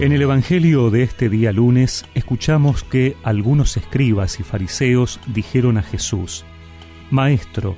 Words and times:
En 0.00 0.10
el 0.10 0.22
Evangelio 0.22 0.90
de 0.90 1.04
este 1.04 1.28
día 1.28 1.52
lunes 1.52 2.04
escuchamos 2.14 2.82
que 2.82 3.16
algunos 3.22 3.76
escribas 3.76 4.40
y 4.40 4.42
fariseos 4.42 5.20
dijeron 5.28 5.78
a 5.78 5.82
Jesús, 5.82 6.44
Maestro, 7.12 7.76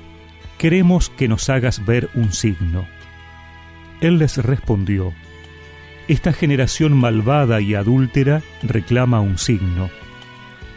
queremos 0.57 1.11
que 1.11 1.27
nos 1.27 1.47
hagas 1.51 1.85
ver 1.85 2.09
un 2.15 2.33
signo. 2.33 2.87
Él 4.01 4.17
les 4.17 4.37
respondió, 4.37 5.13
Esta 6.07 6.33
generación 6.33 6.97
malvada 6.97 7.61
y 7.61 7.75
adúltera 7.75 8.41
reclama 8.63 9.19
un 9.21 9.37
signo, 9.37 9.91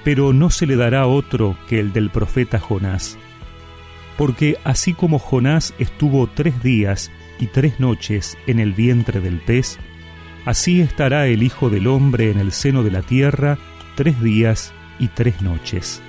pero 0.05 0.35
no 0.35 0.51
se 0.51 0.67
le 0.67 0.77
dará 0.77 1.07
otro 1.07 1.57
que 1.71 1.81
el 1.81 1.95
del 1.95 2.11
profeta 2.11 2.59
Jonás. 2.59 3.17
Porque 4.19 4.59
así 4.63 4.93
como 4.93 5.19
Jonás 5.19 5.73
estuvo 5.79 6.27
tres 6.27 6.63
días 6.63 7.11
y 7.39 7.47
tres 7.47 7.81
noches 7.81 8.37
en 8.47 8.61
el 8.61 8.75
vientre 8.75 9.21
del 9.21 9.39
pez, 9.39 9.79
Así 10.45 10.81
estará 10.81 11.27
el 11.27 11.43
Hijo 11.43 11.69
del 11.71 11.87
Hombre 11.87 12.31
en 12.31 12.39
el 12.39 12.53
seno 12.53 12.83
de 12.83 12.91
la 12.91 13.03
tierra 13.03 13.59
tres 13.95 14.21
días 14.23 14.73
y 14.99 15.09
tres 15.09 15.43
noches. 15.43 16.01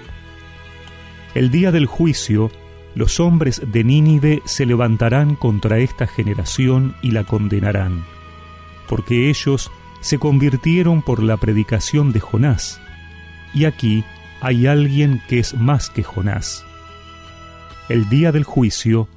El 1.33 1.51
día 1.51 1.71
del 1.71 1.85
juicio, 1.85 2.51
los 2.95 3.19
hombres 3.19 3.61
de 3.65 3.83
Nínive 3.83 4.41
se 4.45 4.65
levantarán 4.65 5.35
contra 5.35 5.79
esta 5.79 6.07
generación 6.07 6.95
y 7.01 7.11
la 7.11 7.23
condenarán, 7.23 8.03
porque 8.87 9.29
ellos 9.29 9.71
se 10.01 10.17
convirtieron 10.17 11.01
por 11.01 11.23
la 11.23 11.37
predicación 11.37 12.11
de 12.11 12.19
Jonás, 12.19 12.81
y 13.53 13.65
aquí 13.65 14.03
hay 14.41 14.67
alguien 14.67 15.21
que 15.27 15.39
es 15.39 15.53
más 15.53 15.89
que 15.89 16.03
Jonás. 16.03 16.65
El 17.89 18.09
día 18.09 18.31
del 18.31 18.43
juicio, 18.43 19.07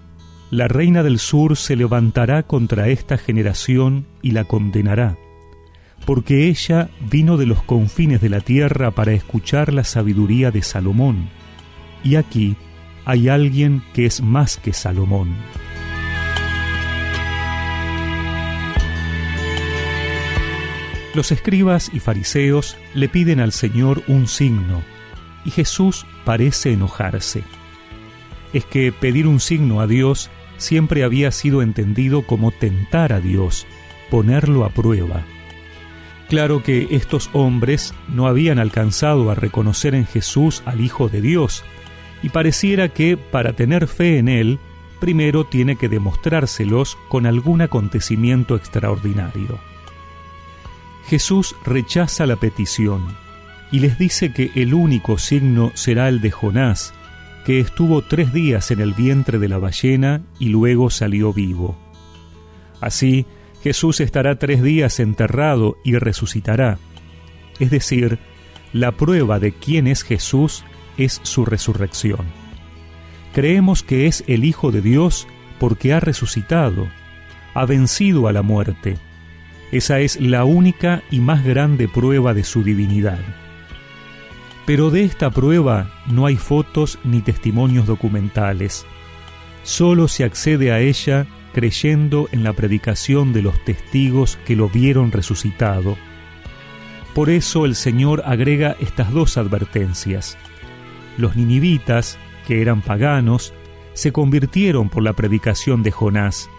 la 0.55 0.69
reina 0.69 1.03
del 1.03 1.19
sur 1.19 1.57
se 1.57 1.75
levantará 1.75 2.45
contra 2.45 2.87
esta 2.87 3.19
generación 3.19 4.07
y 4.23 4.30
la 4.30 4.45
condenará, 4.45 5.19
porque 6.07 6.46
ella 6.46 6.91
vino 7.11 7.37
de 7.37 7.45
los 7.45 7.61
confines 7.65 8.21
de 8.21 8.29
la 8.29 8.41
tierra 8.41 8.93
para 8.93 9.11
escuchar 9.11 9.73
la 9.73 9.83
sabiduría 9.83 10.52
de 10.52 10.63
Salomón, 10.63 11.29
y 12.05 12.15
aquí 12.15 12.55
hay 13.05 13.29
alguien 13.29 13.83
que 13.95 14.07
es 14.07 14.23
más 14.23 14.57
que 14.57 14.73
Salomón. 14.73 15.35
Los 21.15 21.33
escribas 21.33 21.91
y 21.93 21.99
fariseos 21.99 22.77
le 22.95 23.09
piden 23.09 23.41
al 23.41 23.51
Señor 23.51 24.05
un 24.07 24.29
signo, 24.29 24.85
y 25.45 25.51
Jesús 25.51 26.07
parece 26.24 26.73
enojarse. 26.73 27.43
Es 28.52 28.65
que 28.65 28.93
pedir 28.93 29.27
un 29.27 29.41
signo 29.41 29.80
a 29.80 29.89
Dios 29.89 30.30
siempre 30.57 31.05
había 31.05 31.30
sido 31.30 31.63
entendido 31.63 32.23
como 32.23 32.51
tentar 32.51 33.13
a 33.13 33.21
Dios, 33.21 33.66
ponerlo 34.10 34.65
a 34.65 34.71
prueba. 34.71 35.24
Claro 36.29 36.63
que 36.63 36.88
estos 36.91 37.30
hombres 37.33 37.95
no 38.09 38.27
habían 38.27 38.59
alcanzado 38.59 39.30
a 39.30 39.35
reconocer 39.35 39.95
en 39.95 40.07
Jesús 40.07 40.63
al 40.65 40.80
Hijo 40.80 41.09
de 41.09 41.21
Dios, 41.21 41.65
y 42.23 42.30
pareciera 42.30 42.88
que 42.88 43.16
para 43.16 43.52
tener 43.52 43.87
fe 43.87 44.19
en 44.19 44.29
Él, 44.29 44.59
primero 45.01 45.45
tiene 45.45 45.77
que 45.77 45.88
demostrárselos 45.88 46.96
con 47.09 47.27
algún 47.27 47.61
acontecimiento 47.61 48.57
extraordinario. 48.57 49.59
Jesús 51.07 51.55
rechaza 51.66 52.24
la 52.24 52.37
petición 52.37 53.05
y 53.71 53.80
les 53.80 53.99
dice 53.99 54.33
que 54.33 54.51
el 54.55 54.73
único 54.73 55.18
signo 55.18 55.73
será 55.74 56.09
el 56.09 56.21
de 56.21 56.30
Jonás, 56.30 56.95
que 57.45 57.60
estuvo 57.60 58.02
tres 58.02 58.32
días 58.32 58.70
en 58.70 58.80
el 58.80 58.95
vientre 58.95 59.38
de 59.38 59.48
la 59.48 59.59
ballena 59.59 60.23
y 60.38 60.48
luego 60.48 60.90
salió 60.90 61.32
vivo. 61.32 61.76
Así, 62.80 63.26
Jesús 63.62 64.00
estará 64.00 64.38
tres 64.38 64.62
días 64.62 64.98
enterrado 64.98 65.76
y 65.84 65.97
resucitará. 65.97 66.78
Es 67.59 67.71
decir, 67.71 68.19
la 68.72 68.93
prueba 68.93 69.38
de 69.38 69.53
quién 69.53 69.87
es 69.87 70.03
Jesús 70.03 70.65
es 70.97 71.21
su 71.22 71.44
resurrección. 71.44 72.27
Creemos 73.34 73.83
que 73.83 74.06
es 74.06 74.25
el 74.27 74.44
Hijo 74.44 74.71
de 74.71 74.81
Dios 74.81 75.27
porque 75.59 75.93
ha 75.93 76.00
resucitado, 76.00 76.88
ha 77.54 77.66
vencido 77.66 78.27
a 78.27 78.33
la 78.33 78.43
muerte. 78.43 78.97
Esa 79.71 80.00
es 80.00 80.21
la 80.21 80.44
única 80.44 81.03
y 81.10 81.21
más 81.21 81.44
grande 81.44 81.88
prueba 81.88 82.33
de 82.33 82.44
su 82.44 82.62
divinidad. 82.62 83.44
Pero 84.67 84.91
de 84.91 85.05
esta 85.05 85.31
prueba 85.31 85.91
no 86.07 86.27
hay 86.27 86.37
fotos 86.37 86.99
ni 87.05 87.21
testimonios 87.21 87.87
documentales. 87.87 88.87
Solo 89.63 90.09
se 90.09 90.25
accede 90.25 90.73
a 90.73 90.81
ella 90.81 91.27
creyendo 91.53 92.29
en 92.33 92.45
la 92.45 92.53
predicación 92.53 93.33
de 93.33 93.43
los 93.43 93.63
testigos 93.65 94.39
que 94.47 94.57
lo 94.57 94.69
vieron 94.69 95.13
resucitado. 95.13 95.97
Por 97.15 97.31
eso 97.31 97.65
el 97.65 97.77
Señor 97.77 98.23
agrega 98.27 98.77
estas 98.81 99.13
dos 99.13 99.37
advertencias. 99.37 100.37
Los 101.17 101.37
ninivitas, 101.37 102.19
que 102.47 102.61
eran 102.61 102.83
paganos, 102.83 103.55
se 103.93 104.13
convirtieron 104.13 104.89
por 104.89 105.03
la 105.05 105.13
predicación 105.13 105.83
de 105.83 105.93
Jonás. 105.93 106.51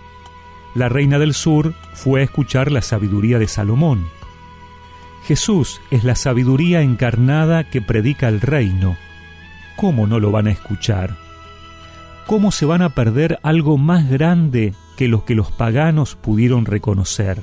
La 0.76 0.88
reina 0.90 1.20
del 1.20 1.34
sur 1.34 1.74
fue 1.94 2.22
a 2.22 2.24
escuchar 2.24 2.72
la 2.72 2.82
sabiduría 2.82 3.38
de 3.38 3.48
Salomón 3.48 4.06
Jesús 5.26 5.82
es 5.90 6.04
la 6.04 6.14
sabiduría 6.14 6.82
encarnada 6.82 7.64
que 7.64 7.82
predica 7.82 8.28
el 8.28 8.42
reino. 8.42 8.96
¿Cómo 9.76 10.06
no 10.06 10.20
lo 10.20 10.30
van 10.30 10.46
a 10.46 10.52
escuchar? 10.52 11.18
¿Cómo 12.28 12.52
se 12.52 12.68
van 12.68 12.84
a 12.84 12.94
perder 12.94 13.40
algo 13.42 13.80
más 13.80 14.08
grande 14.08 14.76
que 14.96 15.08
lo 15.08 15.26
que 15.26 15.34
los 15.34 15.52
paganos 15.52 16.16
pudieron 16.16 16.66
reconocer? 16.66 17.42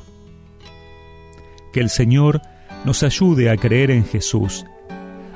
Que 1.72 1.80
el 1.80 1.90
Señor 1.90 2.40
nos 2.84 3.02
ayude 3.02 3.50
a 3.50 3.56
creer 3.56 3.90
en 3.90 4.04
Jesús, 4.04 4.64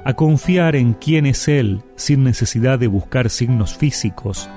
a 0.04 0.14
confiar 0.14 0.76
en 0.76 0.94
quién 0.94 1.26
es 1.26 1.48
Él 1.48 1.82
sin 1.96 2.22
necesidad 2.22 2.78
de 2.78 2.86
buscar 2.86 3.28
signos 3.28 3.76
físicos, 3.76 4.48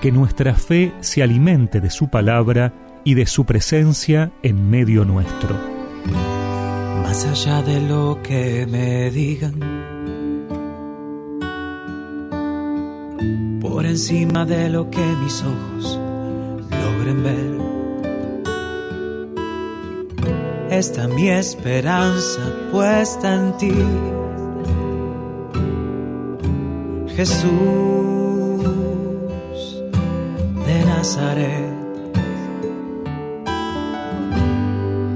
que 0.00 0.10
nuestra 0.10 0.54
fe 0.54 0.92
se 0.98 1.22
alimente 1.22 1.80
de 1.80 1.90
su 1.90 2.08
palabra 2.08 2.72
y 3.04 3.14
de 3.14 3.26
su 3.26 3.44
presencia 3.44 4.32
en 4.42 4.68
medio 4.68 5.04
nuestro 5.04 5.74
más 7.04 7.26
allá 7.26 7.60
de 7.62 7.80
lo 7.82 8.18
que 8.22 8.66
me 8.66 9.10
digan, 9.10 9.54
por 13.60 13.84
encima 13.84 14.46
de 14.46 14.70
lo 14.70 14.88
que 14.90 15.04
mis 15.22 15.42
ojos 15.42 16.00
logren 16.70 17.22
ver. 17.22 17.52
Está 20.70 21.06
mi 21.06 21.28
esperanza 21.28 22.40
puesta 22.72 23.34
en 23.34 23.56
ti, 23.58 23.74
Jesús 27.14 28.64
de 30.66 30.84
Nazaret. 30.86 31.83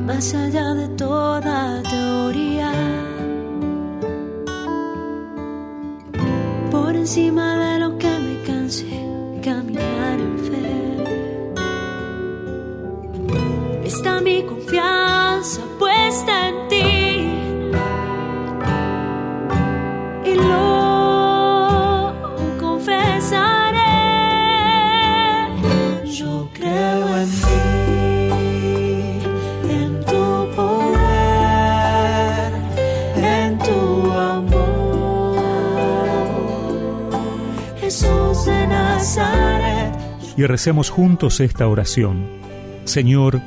Más 0.08 0.34
allá 0.34 0.72
de 0.72 0.88
toda 0.96 1.82
teoría, 1.82 2.72
por 6.70 6.96
encima 6.96 7.46
de 7.64 7.78
lo 7.80 7.98
que 7.98 8.08
me 8.08 8.42
canse 8.46 8.86
caminar 9.44 10.18
en 10.18 10.38
fe. 10.46 10.66
Está 13.84 14.20
mi 14.22 14.42
confianza 14.44 15.07
y 40.38 40.46
recemos 40.46 40.88
juntos 40.88 41.40
esta 41.40 41.66
oración. 41.66 42.24
Señor, 42.84 43.42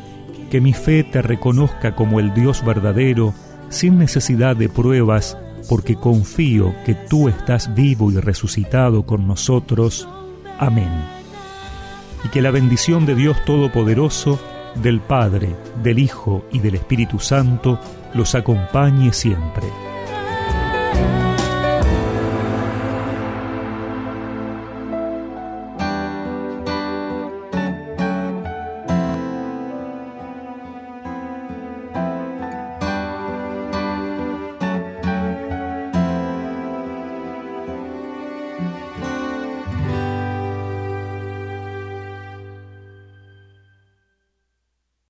que 0.51 0.59
mi 0.59 0.73
fe 0.73 1.05
te 1.05 1.21
reconozca 1.21 1.95
como 1.95 2.19
el 2.19 2.33
Dios 2.33 2.65
verdadero, 2.65 3.33
sin 3.69 3.97
necesidad 3.97 4.57
de 4.57 4.67
pruebas, 4.67 5.37
porque 5.69 5.95
confío 5.95 6.75
que 6.85 6.93
tú 6.93 7.29
estás 7.29 7.73
vivo 7.73 8.11
y 8.11 8.17
resucitado 8.17 9.05
con 9.05 9.25
nosotros. 9.25 10.05
Amén. 10.59 10.91
Y 12.25 12.27
que 12.27 12.41
la 12.41 12.51
bendición 12.51 13.05
de 13.05 13.15
Dios 13.15 13.37
Todopoderoso, 13.45 14.37
del 14.75 14.99
Padre, 14.99 15.55
del 15.81 15.97
Hijo 15.97 16.43
y 16.51 16.59
del 16.59 16.75
Espíritu 16.75 17.19
Santo 17.19 17.79
los 18.13 18.35
acompañe 18.35 19.13
siempre. 19.13 19.90